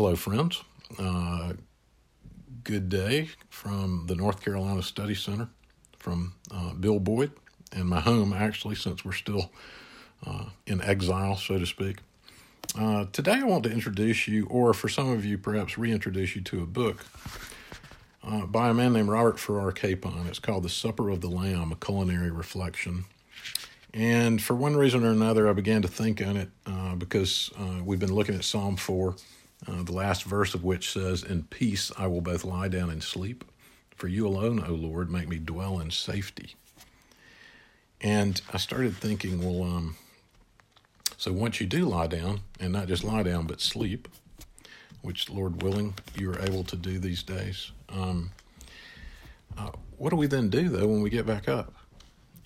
[0.00, 0.62] Hello, friends.
[0.98, 1.52] Uh,
[2.64, 5.50] good day from the North Carolina Study Center,
[5.98, 7.32] from uh, Bill Boyd,
[7.70, 9.50] and my home, actually, since we're still
[10.26, 11.98] uh, in exile, so to speak.
[12.78, 16.40] Uh, today, I want to introduce you, or for some of you, perhaps reintroduce you
[16.44, 17.04] to a book
[18.24, 20.26] uh, by a man named Robert Farrar Capon.
[20.28, 23.04] It's called The Supper of the Lamb, a culinary reflection.
[23.92, 27.50] And for one reason or another, I began to think on it uh, because
[27.84, 29.14] we've been looking at Psalm 4,
[29.66, 33.02] uh, the last verse of which says, In peace I will both lie down and
[33.02, 33.44] sleep,
[33.94, 36.54] for you alone, O Lord, make me dwell in safety.
[38.00, 39.96] And I started thinking, well, um,
[41.18, 44.08] so once you do lie down, and not just lie down, but sleep,
[45.02, 48.30] which, Lord willing, you are able to do these days, um,
[49.58, 51.74] uh, what do we then do, though, when we get back up?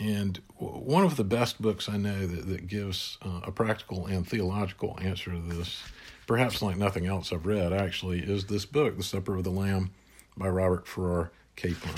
[0.00, 4.26] And one of the best books I know that, that gives uh, a practical and
[4.26, 5.82] theological answer to this,
[6.26, 9.90] perhaps like nothing else I've read, actually, is this book, The Supper of the Lamb
[10.38, 11.92] by Robert Farrar Capon.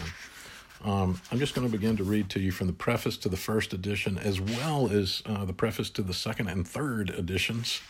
[0.84, 3.36] Um, I'm just going to begin to read to you from the preface to the
[3.36, 7.80] first edition, as well as uh, the preface to the second and third editions.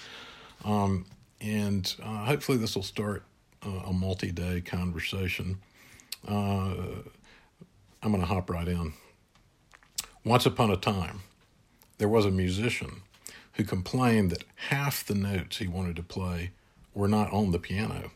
[0.63, 1.07] Um,
[1.41, 3.25] and uh, hopefully, this will start
[3.65, 5.59] uh, a multi day conversation.
[6.29, 6.75] Uh,
[8.03, 8.93] I'm going to hop right in.
[10.25, 11.21] Once upon a time,
[11.99, 13.03] there was a musician
[13.55, 16.51] who complained that half the notes he wanted to play
[16.95, 18.11] were not on the piano.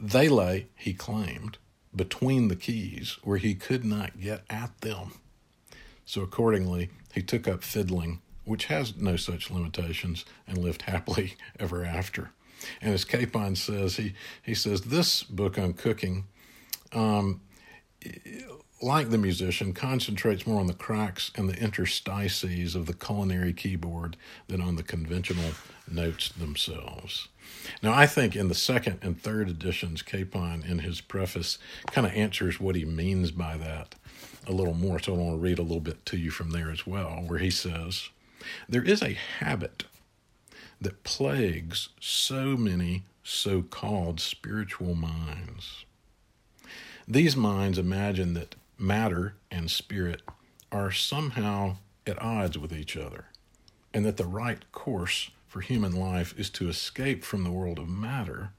[0.00, 1.58] They lay, he claimed,
[1.94, 5.12] between the keys where he could not get at them.
[6.04, 11.84] So accordingly, he took up fiddling, which has no such limitations, and lived happily ever
[11.84, 12.30] after.
[12.80, 16.24] And as Capon says, he, he says, this book on cooking,
[16.92, 17.40] um,
[18.82, 24.16] like the musician, concentrates more on the cracks and the interstices of the culinary keyboard
[24.48, 25.52] than on the conventional
[25.90, 27.28] notes themselves.
[27.82, 31.58] Now, I think in the second and third editions, Capon, in his preface,
[31.90, 33.94] kind of answers what he means by that
[34.46, 34.98] a little more.
[34.98, 37.38] So I want to read a little bit to you from there as well, where
[37.38, 38.10] he says,
[38.68, 39.84] There is a habit
[40.80, 45.84] that plagues so many so called spiritual minds.
[47.08, 50.22] These minds imagine that matter and spirit
[50.70, 51.76] are somehow
[52.06, 53.26] at odds with each other,
[53.92, 57.88] and that the right course for human life is to escape from the world of
[57.88, 58.50] matter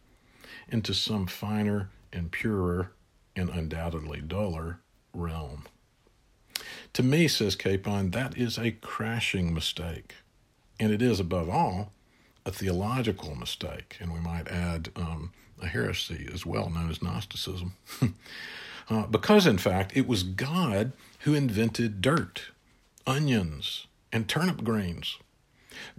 [0.69, 2.91] into some finer and purer
[3.35, 4.79] and undoubtedly duller
[5.13, 5.65] realm.
[6.93, 10.15] To me, says Capon, that is a crashing mistake.
[10.79, 11.91] And it is, above all,
[12.45, 13.97] a theological mistake.
[13.99, 17.73] And we might add um, a heresy as well, known as Gnosticism.
[18.89, 22.51] uh, because, in fact, it was God who invented dirt,
[23.05, 25.17] onions, and turnip greens.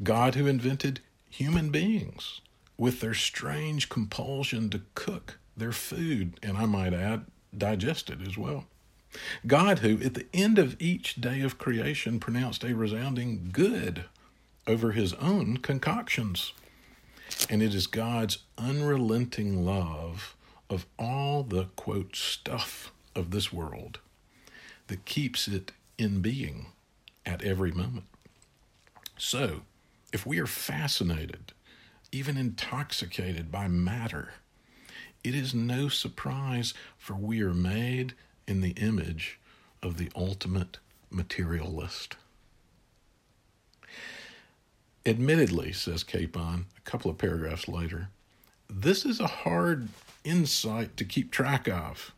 [0.03, 1.01] God who invented
[1.31, 2.41] human beings
[2.77, 7.27] with their strange compulsion to cook their food, and I might add,
[7.57, 8.65] digest it as well.
[9.47, 14.05] God, who at the end of each day of creation pronounced a resounding good
[14.67, 16.53] over his own concoctions.
[17.51, 20.37] And it is God's unrelenting love
[20.71, 23.99] of all the quote stuff of this world
[24.89, 26.67] that keeps it in being
[27.25, 28.07] at every moment.
[29.17, 29.63] So,
[30.13, 31.53] if we are fascinated,
[32.13, 34.35] even intoxicated by matter,
[35.25, 38.15] it is no surprise, for we are made
[38.47, 39.39] in the image
[39.83, 40.79] of the ultimate
[41.11, 42.17] materialist.
[45.05, 48.09] Admittedly, says Capon a couple of paragraphs later,
[48.71, 49.89] this is a hard
[50.29, 52.13] insight to keep track of.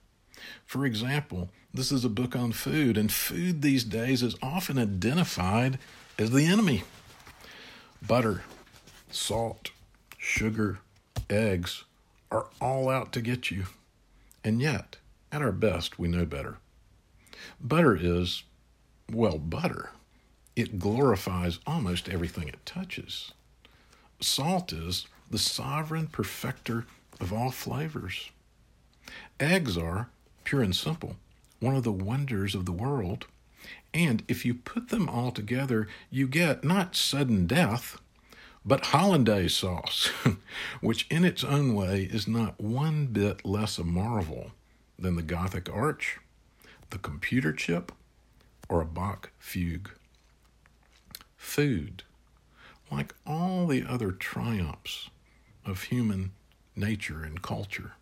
[0.67, 5.79] For example, this is a book on food, and food these days is often identified
[6.19, 6.83] as the enemy.
[8.07, 8.43] Butter,
[9.11, 9.71] salt,
[10.19, 10.81] sugar,
[11.29, 11.85] eggs
[12.31, 13.67] are all out to get you.
[14.43, 14.97] And yet,
[15.31, 16.59] at our best, we know better.
[17.61, 18.43] Butter is,
[19.13, 19.91] well, butter.
[20.57, 23.33] It glorifies almost everything it touches.
[24.21, 26.87] Salt is the sovereign perfecter
[27.21, 28.31] of all flavors.
[29.39, 30.09] Eggs are,
[30.45, 31.17] pure and simple,
[31.61, 33.27] one of the wonders of the world.
[33.93, 38.01] And if you put them all together, you get not sudden death,
[38.65, 40.11] but hollandaise sauce,
[40.81, 44.53] which in its own way is not one bit less a marvel
[44.99, 46.19] than the Gothic arch,
[46.91, 47.93] the computer chip,
[48.69, 49.91] or a Bach fugue.
[51.37, 52.05] Food,
[52.91, 55.11] like all the other triumphs
[55.65, 56.33] of human
[56.77, 57.93] nature and culture,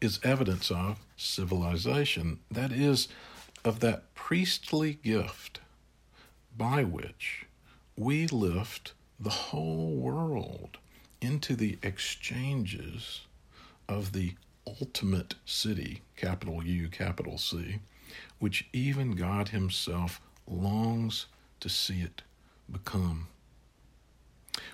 [0.00, 3.08] is evidence of civilization, that is,
[3.64, 5.60] of that priestly gift
[6.56, 7.46] by which
[7.96, 10.78] we lift the whole world
[11.20, 13.22] into the exchanges
[13.88, 14.34] of the
[14.66, 17.78] ultimate city, capital U, capital C,
[18.38, 21.26] which even God Himself longs
[21.60, 22.22] to see it
[22.70, 23.28] become.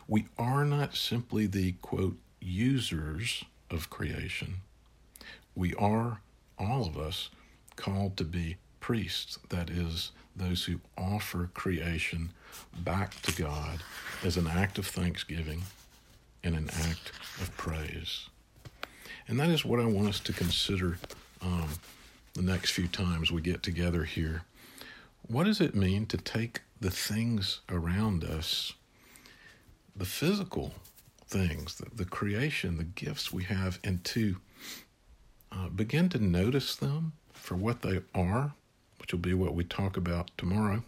[0.08, 4.56] We are not simply the quote users of creation.
[5.54, 6.20] We are,
[6.58, 7.30] all of us,
[7.76, 12.30] called to be priests, that is, those who offer creation
[12.78, 13.82] back to God
[14.24, 15.62] as an act of thanksgiving
[16.42, 18.28] and an act of praise.
[19.28, 20.98] And that is what I want us to consider
[21.42, 21.68] um,
[22.34, 24.42] the next few times we get together here.
[25.26, 28.72] What does it mean to take the things around us,
[29.94, 30.74] the physical
[31.30, 34.36] things, the, the creation, the gifts we have, and to
[35.52, 38.52] uh, begin to notice them for what they are,
[38.98, 40.82] which will be what we talk about tomorrow.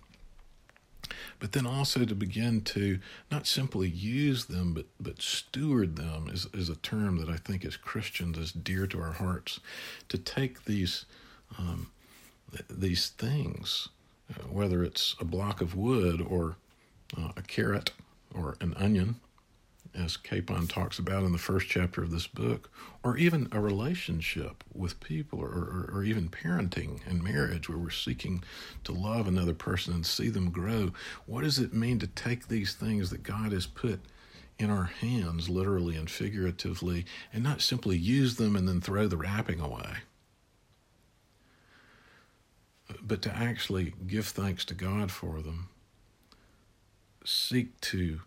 [1.38, 2.98] But then also to begin to
[3.30, 7.64] not simply use them, but, but steward them is, is a term that I think
[7.64, 9.60] as Christians is dear to our hearts.
[10.08, 11.04] To take these
[11.58, 11.90] um,
[12.50, 13.88] th- these things,
[14.30, 16.56] uh, whether it's a block of wood or
[17.18, 17.90] uh, a carrot
[18.34, 19.16] or an onion,
[19.94, 22.70] as Capon talks about in the first chapter of this book,
[23.02, 27.90] or even a relationship with people, or, or, or, even parenting and marriage, where we're
[27.90, 28.42] seeking
[28.84, 30.92] to love another person and see them grow.
[31.26, 34.00] What does it mean to take these things that God has put
[34.58, 39.16] in our hands, literally and figuratively, and not simply use them and then throw the
[39.16, 39.98] wrapping away?
[43.02, 45.68] But to actually give thanks to God for them,
[47.24, 48.20] seek to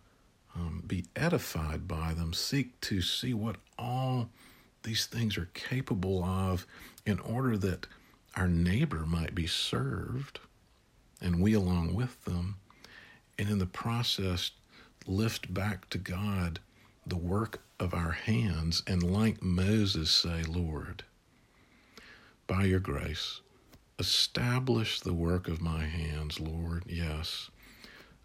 [0.56, 4.30] um, be edified by them, seek to see what all
[4.82, 6.66] these things are capable of
[7.04, 7.86] in order that
[8.34, 10.40] our neighbor might be served
[11.20, 12.56] and we along with them,
[13.38, 14.50] and in the process,
[15.06, 16.60] lift back to God
[17.06, 21.04] the work of our hands and, like Moses, say, Lord,
[22.46, 23.40] by your grace,
[23.98, 26.84] establish the work of my hands, Lord.
[26.86, 27.50] Yes,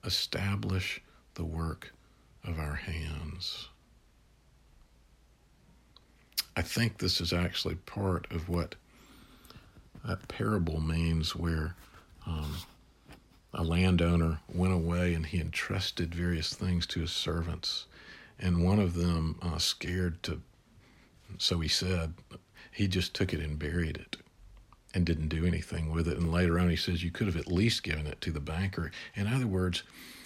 [0.04, 1.02] establish
[1.36, 1.94] the work
[2.44, 3.68] of our hands.
[6.56, 8.76] I think this is actually part of what
[10.06, 11.76] that parable means, where
[12.26, 12.56] um,
[13.54, 17.86] a landowner went away and he entrusted various things to his servants.
[18.40, 20.42] And one of them, uh, scared to,
[21.38, 22.14] so he said,
[22.72, 24.18] he just took it and buried it
[24.94, 26.18] and didn't do anything with it.
[26.18, 28.92] And later on, he says, You could have at least given it to the banker.
[29.16, 29.84] In other words,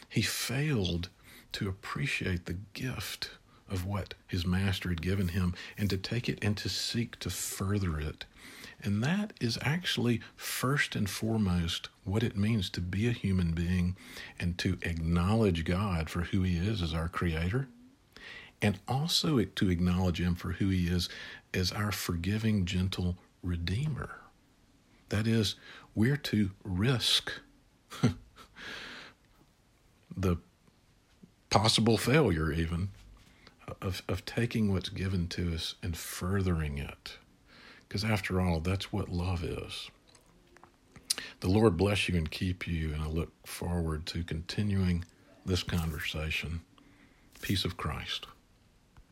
[0.10, 1.10] he failed
[1.56, 3.32] to appreciate the gift
[3.70, 7.30] of what his master had given him and to take it and to seek to
[7.30, 8.26] further it.
[8.84, 13.96] And that is actually first and foremost what it means to be a human being
[14.38, 17.70] and to acknowledge God for who he is as our creator
[18.62, 21.08] and also to acknowledge him for who he is
[21.54, 24.20] as our forgiving, gentle redeemer.
[25.08, 25.56] That is,
[25.94, 27.32] we're to risk
[30.18, 30.38] the
[31.56, 32.90] possible failure, even,
[33.82, 37.18] of, of taking what's given to us and furthering it.
[37.88, 39.90] Because after all, that's what love is.
[41.40, 45.06] The Lord bless you and keep you, and I look forward to continuing
[45.46, 46.60] this conversation.
[47.40, 48.28] Peace of Christ.